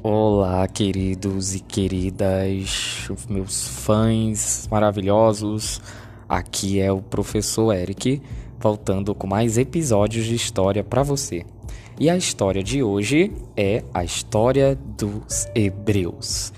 [0.00, 5.82] Olá, queridos e queridas, meus fãs maravilhosos.
[6.28, 8.22] Aqui é o professor Eric,
[8.60, 11.44] voltando com mais episódios de história para você.
[11.98, 16.52] E a história de hoje é a história dos Hebreus.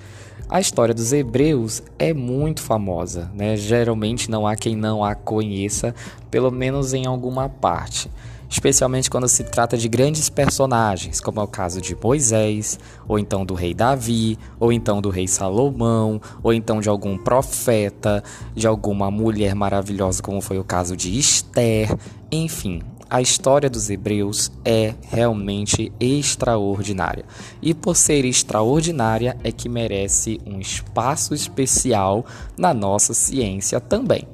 [0.46, 3.56] A história dos Hebreus é muito famosa, né?
[3.56, 5.94] Geralmente não há quem não a conheça,
[6.30, 8.10] pelo menos em alguma parte
[8.50, 13.46] especialmente quando se trata de grandes personagens, como é o caso de Moisés, ou então
[13.46, 18.22] do rei Davi, ou então do rei Salomão, ou então de algum profeta,
[18.54, 21.96] de alguma mulher maravilhosa, como foi o caso de Esther,
[22.30, 22.82] enfim.
[23.08, 27.24] A história dos hebreus é realmente extraordinária.
[27.60, 32.24] E por ser extraordinária é que merece um espaço especial
[32.56, 34.28] na nossa ciência também.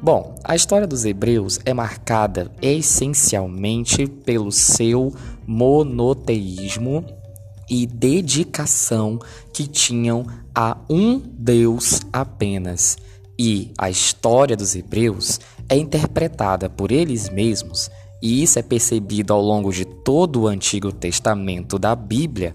[0.00, 5.12] Bom, a história dos hebreus é marcada essencialmente pelo seu
[5.44, 7.04] monoteísmo
[7.68, 9.18] e dedicação
[9.52, 12.96] que tinham a um Deus apenas.
[13.36, 17.90] E a história dos hebreus é interpretada por eles mesmos,
[18.22, 22.54] e isso é percebido ao longo de todo o Antigo Testamento da Bíblia,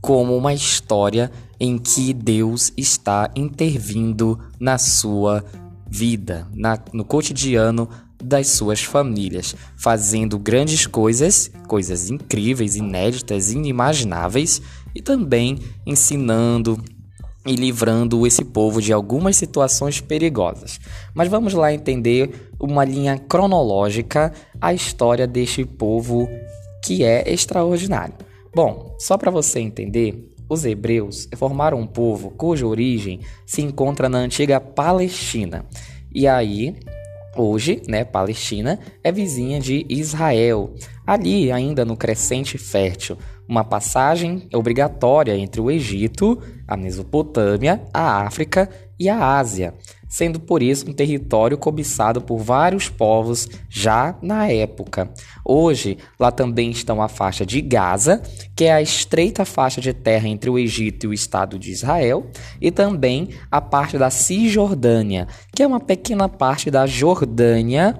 [0.00, 5.63] como uma história em que Deus está intervindo na sua vida,
[6.54, 7.88] na, no cotidiano
[8.22, 14.62] das suas famílias, fazendo grandes coisas, coisas incríveis, inéditas, inimagináveis,
[14.94, 16.78] e também ensinando
[17.46, 20.80] e livrando esse povo de algumas situações perigosas.
[21.12, 26.28] Mas vamos lá entender uma linha cronológica a história deste povo
[26.82, 28.14] que é extraordinário.
[28.54, 34.18] Bom, só para você entender, os hebreus formaram um povo cuja origem se encontra na
[34.18, 35.64] antiga Palestina.
[36.14, 36.76] E aí,
[37.36, 40.74] hoje, né, Palestina é vizinha de Israel,
[41.06, 48.70] ali ainda no crescente fértil, uma passagem obrigatória entre o Egito, a Mesopotâmia, a África
[48.98, 49.74] e a Ásia
[50.14, 55.10] sendo por isso um território cobiçado por vários povos já na época.
[55.44, 58.22] Hoje, lá também estão a faixa de Gaza,
[58.54, 62.30] que é a estreita faixa de terra entre o Egito e o Estado de Israel,
[62.60, 67.98] e também a parte da Cisjordânia, que é uma pequena parte da Jordânia,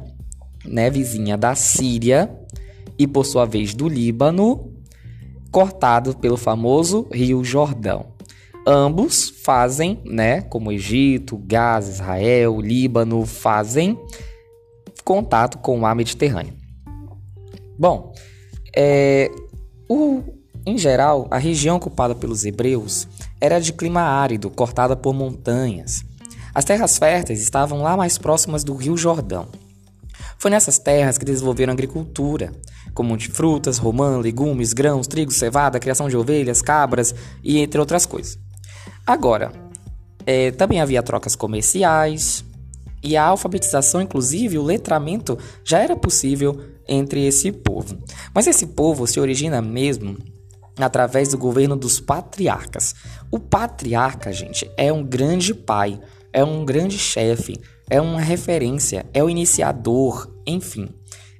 [0.64, 2.30] né, vizinha da Síria,
[2.96, 4.72] e por sua vez do Líbano,
[5.50, 8.13] cortado pelo famoso Rio Jordão.
[8.66, 13.98] Ambos fazem, né, como Egito, Gaza, Israel, Líbano, fazem
[15.04, 16.54] contato com o mar Mediterrâneo.
[17.78, 18.14] Bom,
[18.74, 19.30] é,
[19.88, 20.22] o,
[20.64, 23.06] em geral, a região ocupada pelos hebreus
[23.40, 26.02] era de clima árido, cortada por montanhas.
[26.54, 29.48] As terras férteis estavam lá mais próximas do Rio Jordão.
[30.38, 32.52] Foi nessas terras que desenvolveram agricultura,
[32.94, 38.06] como de frutas, romã, legumes, grãos, trigo, cevada, criação de ovelhas, cabras e entre outras
[38.06, 38.38] coisas.
[39.06, 39.52] Agora,
[40.26, 42.44] é, também havia trocas comerciais
[43.02, 47.98] e a alfabetização, inclusive o letramento, já era possível entre esse povo.
[48.34, 50.16] Mas esse povo se origina mesmo
[50.78, 52.94] através do governo dos patriarcas.
[53.30, 56.00] O patriarca, gente, é um grande pai,
[56.32, 60.88] é um grande chefe, é uma referência, é o iniciador, enfim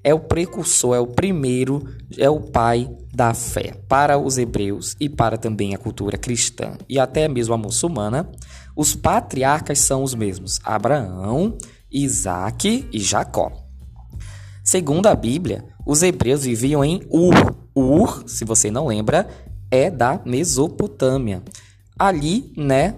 [0.04, 1.82] é o precursor, é o primeiro,
[2.19, 3.75] é o pai da fé.
[3.88, 8.31] Para os hebreus e para também a cultura cristã e até mesmo a muçulmana,
[8.76, 11.56] os patriarcas são os mesmos: Abraão,
[11.91, 13.50] Isaac e Jacó.
[14.62, 17.56] Segundo a Bíblia, os hebreus viviam em Ur.
[17.75, 19.26] Ur, se você não lembra,
[19.70, 21.43] é da Mesopotâmia.
[21.98, 22.94] Ali, né,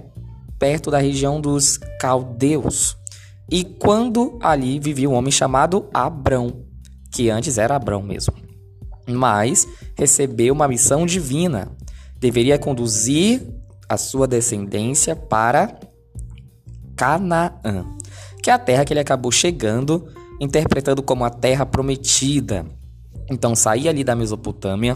[0.59, 2.97] perto da região dos caldeus.
[3.51, 6.66] E quando ali vivia um homem chamado Abrão
[7.17, 8.35] que antes era Abrão mesmo.
[9.09, 9.67] Mas
[9.97, 11.73] recebeu uma missão divina.
[12.21, 13.43] Deveria conduzir
[13.89, 15.81] a sua descendência para
[16.95, 17.87] Canaã,
[18.43, 20.07] que é a terra que ele acabou chegando,
[20.39, 22.67] interpretando como a terra prometida.
[23.31, 24.95] Então sair ali da Mesopotâmia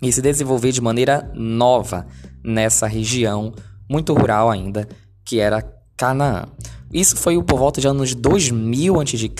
[0.00, 2.06] e se desenvolver de maneira nova
[2.44, 3.52] nessa região
[3.90, 4.88] muito rural ainda,
[5.24, 5.60] que era
[5.96, 6.44] Canaã.
[6.92, 9.30] Isso foi por volta de anos 2000 a.C.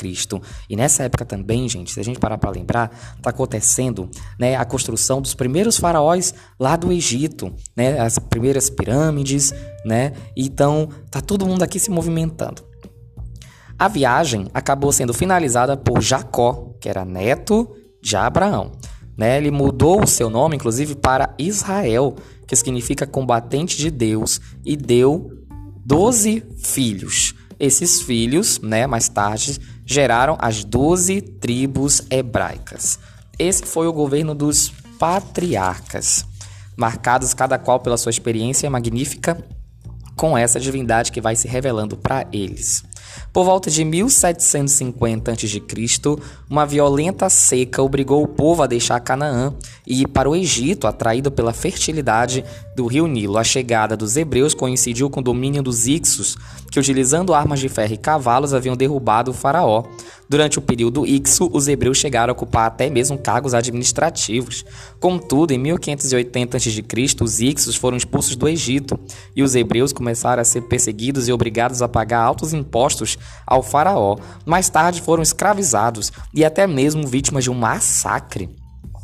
[0.69, 4.65] E nessa época também, gente, se a gente parar para lembrar, está acontecendo né, a
[4.65, 9.55] construção dos primeiros faraós lá do Egito, né, as primeiras pirâmides,
[9.85, 10.13] né?
[10.37, 12.63] Então, tá todo mundo aqui se movimentando.
[13.79, 17.71] A viagem acabou sendo finalizada por Jacó, que era neto
[18.03, 18.73] de Abraão.
[19.17, 19.39] Né?
[19.39, 22.17] Ele mudou o seu nome, inclusive, para Israel,
[22.47, 25.38] que significa combatente de Deus, e deu
[25.89, 27.35] doze filhos.
[27.59, 32.99] Esses filhos, né, mais tarde, geraram as doze tribos hebraicas.
[33.39, 36.27] Esse foi o governo dos patriarcas.
[36.77, 39.43] marcados cada qual pela sua experiência magnífica
[40.15, 42.85] com essa divindade que vai se revelando para eles.
[43.33, 45.63] Por volta de 1750 a.C.,
[46.49, 49.55] uma violenta seca obrigou o povo a deixar Canaã
[49.87, 52.45] e ir para o Egito, atraído pela fertilidade
[52.77, 53.39] do rio Nilo.
[53.39, 56.37] A chegada dos hebreus coincidiu com o domínio dos Ixos,
[56.71, 59.85] que utilizando armas de ferro e cavalos haviam derrubado o faraó.
[60.29, 64.63] Durante o período Ixo, os hebreus chegaram a ocupar até mesmo cargos administrativos.
[65.01, 66.85] Contudo, em 1580 a.C.,
[67.23, 69.01] os Ixos foram expulsos do Egito
[69.35, 73.17] e os hebreus começaram a ser perseguidos e obrigados a pagar altos impostos
[73.47, 74.19] ao faraó.
[74.45, 78.51] Mais tarde foram escravizados e até mesmo vítimas de um massacre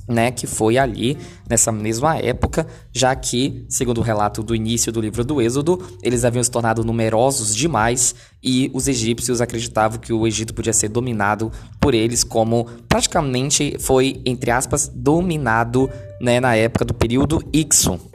[0.09, 1.17] né, que foi ali
[1.49, 6.25] nessa mesma época, já que, segundo o relato do início do livro do Êxodo, eles
[6.25, 11.51] haviam se tornado numerosos demais e os egípcios acreditavam que o Egito podia ser dominado
[11.81, 15.91] por eles, como praticamente foi, entre aspas, dominado
[16.21, 18.14] né, na época do período Ixo.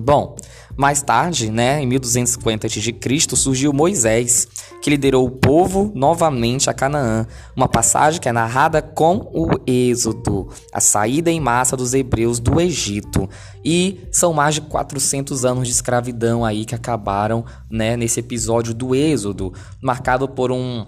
[0.00, 0.36] Bom,
[0.76, 4.46] mais tarde, né, em 1250 a.C., surgiu Moisés,
[4.80, 10.48] que liderou o povo novamente a Canaã, uma passagem que é narrada com o Êxodo,
[10.72, 13.28] a saída em massa dos hebreus do Egito.
[13.64, 18.94] E são mais de 400 anos de escravidão aí que acabaram, né, nesse episódio do
[18.94, 19.52] Êxodo,
[19.82, 20.86] marcado por um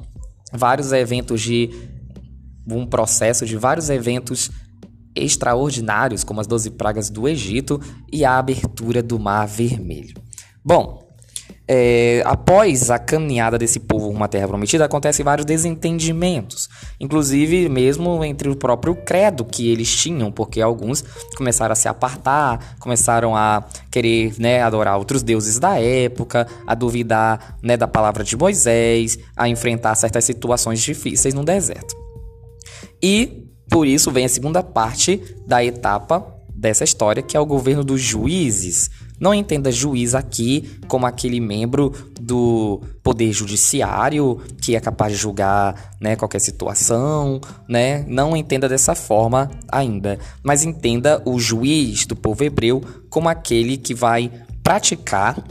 [0.52, 1.70] vários eventos de
[2.68, 4.50] um processo de vários eventos
[5.14, 7.80] extraordinários, como as doze pragas do Egito
[8.12, 10.14] e a abertura do Mar Vermelho.
[10.64, 11.10] Bom,
[11.72, 16.68] é, após a caminhada desse povo uma terra prometida, acontecem vários desentendimentos,
[16.98, 21.04] inclusive mesmo entre o próprio credo que eles tinham, porque alguns
[21.36, 27.56] começaram a se apartar, começaram a querer né, adorar outros deuses da época, a duvidar
[27.62, 31.94] né, da palavra de Moisés, a enfrentar certas situações difíceis no deserto.
[33.00, 33.39] E
[33.70, 38.02] por isso vem a segunda parte da etapa dessa história, que é o governo dos
[38.02, 38.90] juízes.
[39.18, 45.94] Não entenda juiz aqui como aquele membro do poder judiciário que é capaz de julgar
[46.00, 48.04] né, qualquer situação, né?
[48.08, 53.94] Não entenda dessa forma ainda, mas entenda o juiz do povo hebreu como aquele que
[53.94, 54.30] vai
[54.62, 55.42] praticar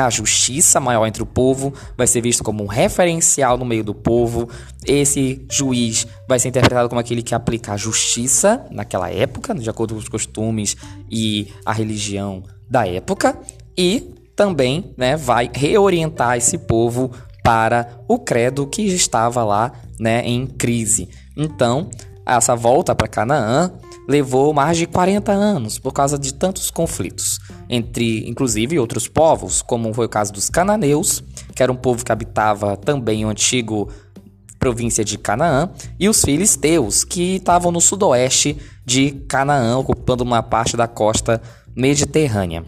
[0.00, 3.94] a justiça maior entre o povo vai ser visto como um referencial no meio do
[3.94, 4.48] povo.
[4.86, 9.94] Esse juiz vai ser interpretado como aquele que aplica a justiça naquela época, de acordo
[9.94, 10.76] com os costumes
[11.10, 13.38] e a religião da época,
[13.76, 17.10] e também né, vai reorientar esse povo
[17.42, 21.08] para o credo que estava lá né, em crise.
[21.36, 21.90] Então,
[22.24, 23.72] essa volta para Canaã
[24.10, 29.94] levou mais de 40 anos por causa de tantos conflitos entre, inclusive, outros povos, como
[29.94, 31.22] foi o caso dos cananeus,
[31.54, 33.88] que era um povo que habitava também o antigo
[34.58, 40.76] província de Canaã, e os filisteus, que estavam no sudoeste de Canaã, ocupando uma parte
[40.76, 41.40] da costa
[41.74, 42.64] mediterrânea.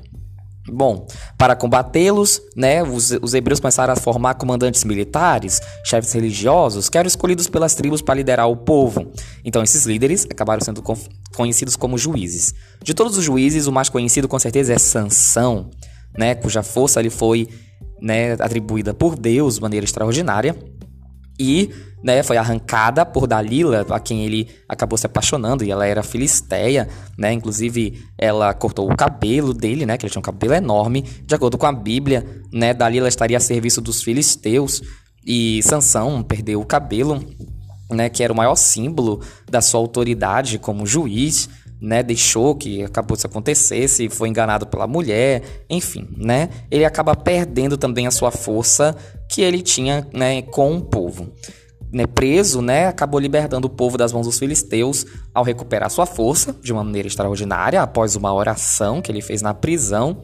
[0.69, 1.06] Bom,
[1.37, 7.09] para combatê-los, né, os, os, hebreus começaram a formar comandantes militares, chefes religiosos, que eram
[7.09, 9.11] escolhidos pelas tribos para liderar o povo.
[9.44, 10.82] Então, esses líderes acabaram sendo
[11.35, 12.55] conhecidos como juízes.
[12.81, 15.69] De todos os juízes, o mais conhecido com certeza é Sansão,
[16.17, 17.49] né, cuja força lhe foi
[18.00, 20.56] né, atribuída por Deus de maneira extraordinária
[21.41, 21.70] e
[22.02, 26.88] né, foi arrancada por Dalila, a quem ele acabou se apaixonando, e ela era filisteia,
[27.17, 27.32] né?
[27.32, 29.96] Inclusive, ela cortou o cabelo dele, né?
[29.96, 31.03] Que ele tinha um cabelo enorme.
[31.24, 32.74] De acordo com a Bíblia, né?
[32.74, 34.82] Dalila estaria a serviço dos filisteus
[35.24, 37.24] e Sansão perdeu o cabelo,
[37.88, 38.08] né?
[38.08, 41.48] Que era o maior símbolo da sua autoridade como juiz.
[41.84, 46.48] Né, deixou que acabou se acontecesse, foi enganado pela mulher, enfim, né?
[46.70, 48.94] Ele acaba perdendo também a sua força
[49.29, 51.32] que ele tinha, né, com o povo
[51.93, 56.56] né, preso, né, acabou libertando o povo das mãos dos filisteus ao recuperar sua força
[56.63, 60.22] de uma maneira extraordinária após uma oração que ele fez na prisão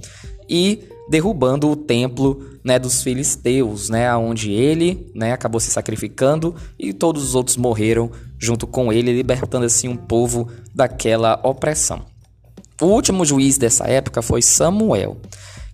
[0.49, 6.93] e derrubando o templo né, dos filisteus, né, onde ele né, acabou se sacrificando e
[6.93, 12.03] todos os outros morreram junto com ele, libertando assim um povo daquela opressão.
[12.81, 15.19] O último juiz dessa época foi Samuel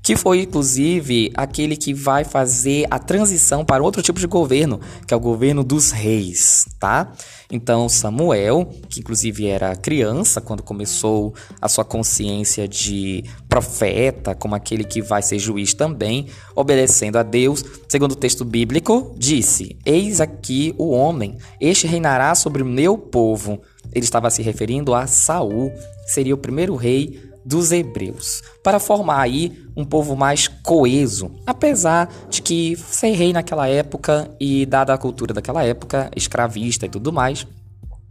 [0.05, 5.15] que foi inclusive aquele que vai fazer a transição para outro tipo de governo, que
[5.15, 7.11] é o governo dos reis, tá?
[7.51, 14.85] Então Samuel, que inclusive era criança quando começou a sua consciência de profeta, como aquele
[14.85, 20.75] que vai ser juiz também, obedecendo a Deus, segundo o texto bíblico, disse: Eis aqui
[20.77, 23.63] o homem, este reinará sobre o meu povo.
[23.91, 25.71] Ele estava se referindo a Saul,
[26.05, 32.09] que seria o primeiro rei dos hebreus, para formar aí um povo mais coeso, apesar
[32.31, 37.13] de que ser rei naquela época e dada a cultura daquela época, escravista e tudo
[37.13, 37.47] mais,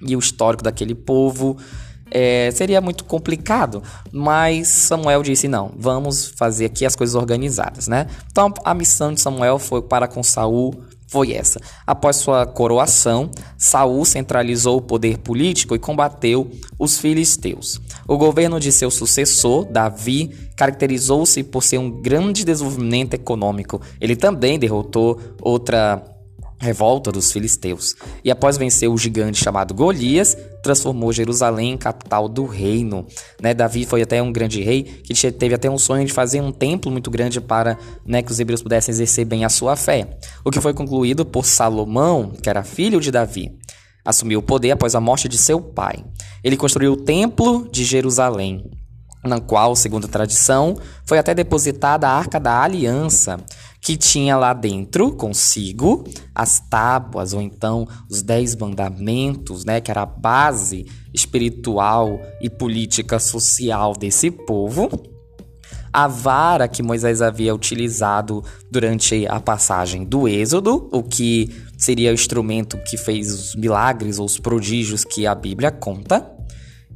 [0.01, 1.57] e o histórico daquele povo,
[2.11, 8.05] é, seria muito complicado, mas Samuel disse não, vamos fazer aqui as coisas organizadas, né?
[8.31, 11.61] Então a missão de Samuel foi para com Saul foi essa.
[11.85, 17.79] Após sua coroação, Saul centralizou o poder político e combateu os filisteus.
[18.07, 23.79] O governo de seu sucessor, Davi, caracterizou-se por ser um grande desenvolvimento econômico.
[24.01, 26.03] Ele também derrotou outra
[26.63, 27.95] revolta dos filisteus.
[28.23, 33.05] E após vencer o gigante chamado Golias, transformou Jerusalém em capital do reino.
[33.41, 33.53] Né?
[33.53, 36.91] Davi foi até um grande rei que teve até um sonho de fazer um templo
[36.91, 40.17] muito grande para né, que os hebreus pudessem exercer bem a sua fé.
[40.43, 43.51] O que foi concluído por Salomão, que era filho de Davi.
[44.05, 46.03] Assumiu o poder após a morte de seu pai.
[46.43, 48.69] Ele construiu o templo de Jerusalém,
[49.23, 53.39] na qual, segundo a tradição, foi até depositada a Arca da Aliança,
[53.83, 60.03] que tinha lá dentro consigo as tábuas ou então os dez mandamentos, né, que era
[60.03, 64.89] a base espiritual e política social desse povo.
[65.91, 72.13] A vara que Moisés havia utilizado durante a passagem do Êxodo, o que seria o
[72.13, 76.31] instrumento que fez os milagres ou os prodígios que a Bíblia conta,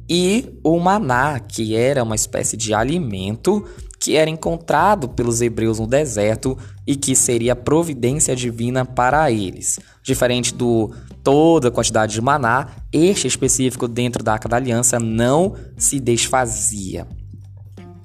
[0.08, 3.62] e o maná, que era uma espécie de alimento
[4.00, 9.78] que era encontrado pelos hebreus no deserto e que seria providência divina para eles.
[10.02, 15.54] Diferente do toda a quantidade de maná, este específico dentro da Arca da Aliança não
[15.76, 17.06] se desfazia.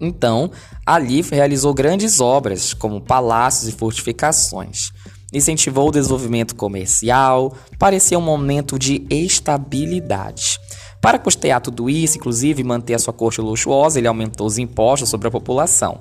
[0.02, 0.52] Então,
[0.86, 4.92] ali realizou grandes obras, como palácios e fortificações.
[5.32, 10.60] Incentivou o desenvolvimento comercial, parecia um momento de estabilidade.
[11.04, 15.28] Para custear tudo isso, inclusive manter a sua corte luxuosa, ele aumentou os impostos sobre
[15.28, 16.00] a população.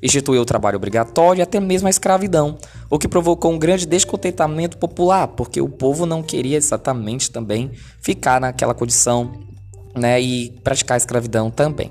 [0.00, 2.56] Instituiu o trabalho obrigatório e até mesmo a escravidão,
[2.88, 8.40] o que provocou um grande descontentamento popular, porque o povo não queria exatamente também ficar
[8.40, 9.32] naquela condição
[9.92, 11.90] né, e praticar a escravidão também.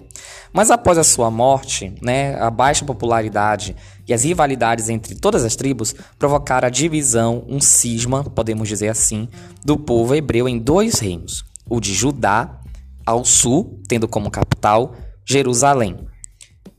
[0.53, 3.75] Mas após a sua morte, né, a baixa popularidade
[4.07, 9.27] e as rivalidades entre todas as tribos provocaram a divisão, um cisma, podemos dizer assim,
[9.65, 12.59] do povo hebreu em dois reinos o de Judá,
[13.05, 15.97] ao sul, tendo como capital Jerusalém,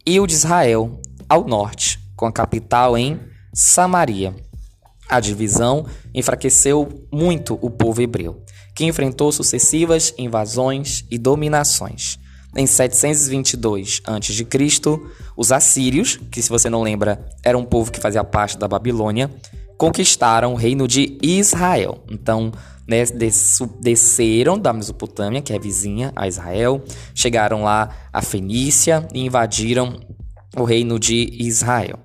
[0.07, 3.21] e o de Israel, ao norte, com a capital em
[3.53, 4.35] Samaria.
[5.09, 8.43] A divisão enfraqueceu muito o povo hebreu,
[8.75, 12.19] que enfrentou sucessivas invasões e dominações.
[12.57, 14.47] Em 722 a.C.,
[15.37, 19.31] os assírios, que se você não lembra, era um povo que fazia parte da Babilônia,
[19.79, 22.05] conquistaram o reino de Israel.
[22.11, 22.53] Então,
[22.87, 23.05] né,
[23.81, 26.83] desceram da Mesopotâmia, que é vizinha a Israel,
[27.15, 30.01] chegaram lá a Fenícia e invadiram
[30.57, 31.99] o reino de Israel.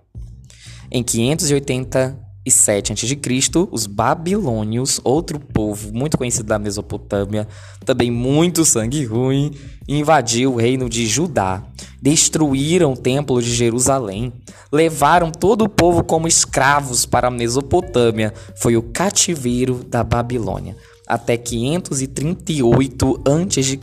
[0.91, 7.47] Em 587 a.C., os babilônios, outro povo muito conhecido da Mesopotâmia,
[7.85, 9.51] também muito sangue ruim,
[9.87, 11.63] invadiu o reino de Judá,
[12.01, 14.33] destruíram o templo de Jerusalém,
[14.71, 18.33] levaram todo o povo como escravos para a Mesopotâmia.
[18.55, 20.75] Foi o cativeiro da Babilônia,
[21.07, 23.79] até 538 a.C.,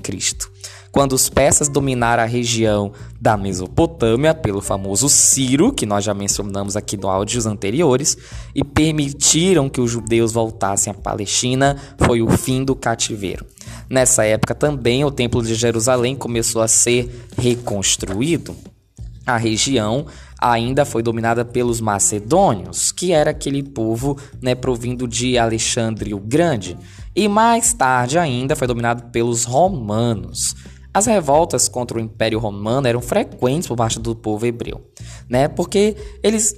[0.96, 6.74] quando os persas dominaram a região da Mesopotâmia pelo famoso Ciro, que nós já mencionamos
[6.74, 8.16] aqui no áudios anteriores,
[8.54, 13.44] e permitiram que os judeus voltassem à Palestina, foi o fim do cativeiro.
[13.88, 18.56] Nessa época também o Templo de Jerusalém começou a ser reconstruído.
[19.24, 20.06] A região
[20.40, 26.76] ainda foi dominada pelos macedônios, que era aquele povo né, provindo de Alexandre o Grande,
[27.14, 30.54] e mais tarde ainda foi dominado pelos romanos.
[30.92, 34.80] As revoltas contra o Império Romano eram frequentes por parte do povo hebreu,
[35.28, 35.46] né?
[35.46, 36.54] Porque eles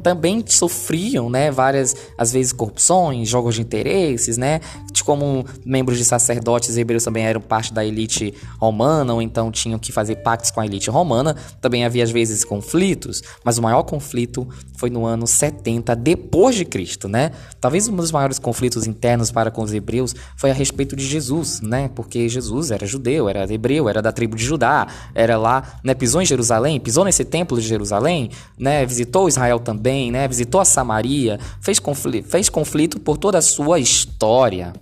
[0.00, 4.60] também sofriam, né, várias, às vezes, corrupções, jogos de interesses, né,
[5.04, 9.90] como membros de sacerdotes hebreus também eram parte da elite romana, ou então tinham que
[9.90, 14.48] fazer pactos com a elite romana, também havia, às vezes, conflitos, mas o maior conflito
[14.76, 19.50] foi no ano 70 depois de Cristo, né, talvez um dos maiores conflitos internos para
[19.50, 23.88] com os hebreus foi a respeito de Jesus, né, porque Jesus era judeu, era hebreu,
[23.88, 27.66] era da tribo de Judá, era lá, né, pisou em Jerusalém, pisou nesse templo de
[27.66, 30.28] Jerusalém, né, visitou Israel também, também, né?
[30.28, 34.72] Visitou a Samaria, fez conflito, fez conflito por toda a sua história.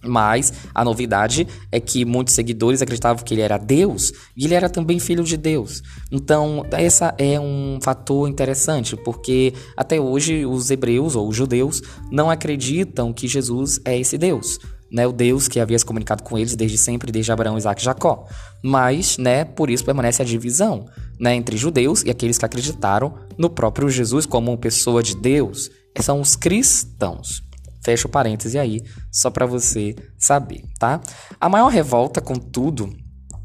[0.00, 4.70] Mas a novidade é que muitos seguidores acreditavam que ele era Deus e ele era
[4.70, 5.82] também filho de Deus.
[6.12, 12.30] Então, essa é um fator interessante, porque até hoje os hebreus ou os judeus não
[12.30, 16.56] acreditam que Jesus é esse Deus né, o Deus que havia se comunicado com eles
[16.56, 18.26] desde sempre, desde Abraão, Isaac e Jacó.
[18.62, 20.86] Mas, né, por isso permanece a divisão,
[21.18, 25.70] né, entre judeus e aqueles que acreditaram no próprio Jesus como pessoa de Deus.
[26.00, 27.42] São os cristãos.
[27.82, 31.00] Fecha o parêntese aí, só para você saber, tá?
[31.40, 32.92] A maior revolta, contudo,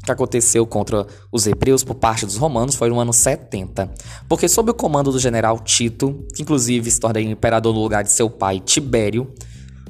[0.04, 3.90] que aconteceu contra os hebreus por parte dos romanos foi no ano 70,
[4.28, 8.10] porque sob o comando do general Tito, que inclusive se torna imperador no lugar de
[8.10, 9.32] seu pai Tibério,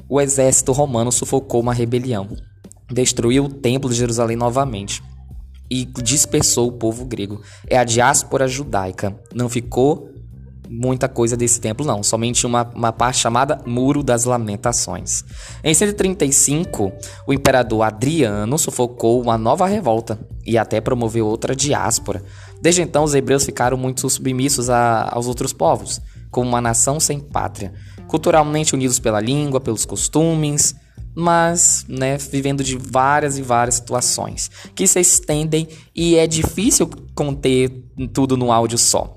[0.07, 2.29] o exército romano sufocou uma rebelião,
[2.89, 5.03] destruiu o templo de Jerusalém novamente
[5.69, 7.41] e dispersou o povo grego.
[7.67, 9.17] É a diáspora judaica.
[9.33, 10.09] Não ficou
[10.69, 12.03] muita coisa desse templo, não.
[12.03, 15.23] Somente uma, uma parte chamada Muro das Lamentações.
[15.63, 16.91] Em 135,
[17.27, 22.23] o imperador Adriano sufocou uma nova revolta e até promoveu outra diáspora.
[22.61, 27.19] Desde então, os hebreus ficaram muito submissos a, aos outros povos, como uma nação sem
[27.19, 27.73] pátria,
[28.07, 30.75] culturalmente unidos pela língua, pelos costumes,
[31.15, 37.71] mas né, vivendo de várias e várias situações que se estendem e é difícil conter
[38.13, 39.15] tudo no áudio só.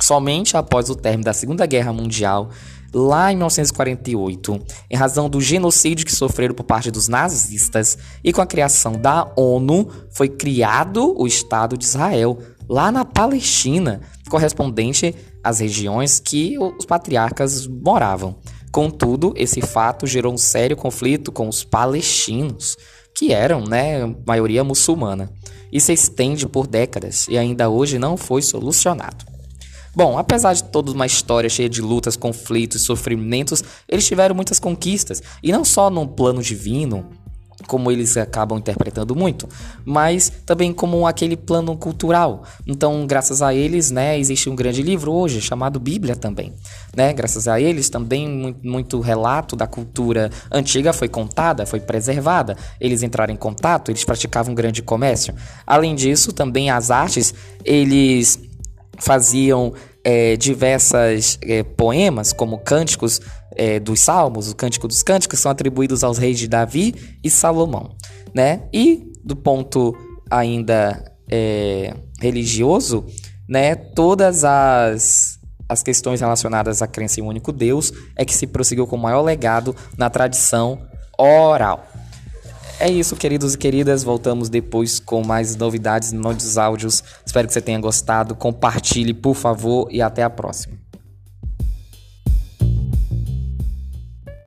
[0.00, 2.50] Somente após o término da Segunda Guerra Mundial,
[2.92, 4.60] lá em 1948,
[4.90, 9.30] em razão do genocídio que sofreram por parte dos nazistas e com a criação da
[9.36, 16.86] ONU, foi criado o Estado de Israel, lá na Palestina, correspondente às regiões que os
[16.86, 18.36] patriarcas moravam.
[18.74, 22.76] Contudo, esse fato gerou um sério conflito com os palestinos,
[23.14, 25.30] que eram, né, maioria muçulmana,
[25.72, 29.24] e se estende por décadas e ainda hoje não foi solucionado.
[29.94, 34.58] Bom, apesar de toda uma história cheia de lutas, conflitos e sofrimentos, eles tiveram muitas
[34.58, 37.08] conquistas, e não só no plano divino,
[37.66, 39.48] como eles acabam interpretando muito,
[39.84, 42.44] mas também como aquele plano cultural.
[42.66, 46.52] Então, graças a eles, né, existe um grande livro hoje chamado Bíblia também,
[46.96, 47.12] né?
[47.12, 52.56] Graças a eles também muito, relato da cultura antiga foi contada, foi preservada.
[52.80, 55.34] Eles entraram em contato, eles praticavam um grande comércio.
[55.66, 58.38] Além disso, também as artes, eles
[58.98, 59.72] faziam
[60.04, 63.20] é, diversas é, poemas, como cânticos
[63.56, 67.96] é, dos Salmos, o Cântico dos Cânticos, são atribuídos aos reis de Davi e Salomão,
[68.34, 68.62] né?
[68.72, 69.96] E do ponto
[70.30, 73.06] ainda é, religioso,
[73.48, 73.74] né?
[73.74, 75.34] Todas as
[75.66, 78.98] as questões relacionadas à crença em um único Deus é que se prosseguiu com o
[78.98, 80.78] maior legado na tradição
[81.18, 81.88] oral.
[82.80, 84.02] É isso, queridos e queridas.
[84.02, 87.02] Voltamos depois com mais novidades, novos áudios.
[87.24, 88.34] Espero que você tenha gostado.
[88.34, 90.83] Compartilhe, por favor, e até a próxima.